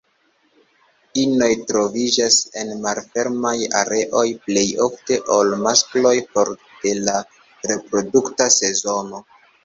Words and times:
Inoj 1.23 1.47
troviĝas 1.71 2.37
en 2.61 2.71
malfermaj 2.85 3.53
areoj 3.81 4.23
plej 4.45 4.63
ofte 4.85 5.17
ol 5.35 5.53
maskloj 5.65 6.13
for 6.31 6.51
de 6.85 6.95
la 7.09 7.15
reprodukta 7.73 8.49
sezono. 8.57 9.21